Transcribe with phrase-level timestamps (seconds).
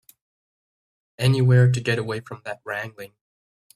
[1.19, 3.13] Anywhere to get away from that wrangling.